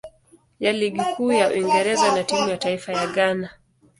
[0.59, 3.49] ya Ligi Kuu ya Uingereza na timu ya taifa ya Ghana.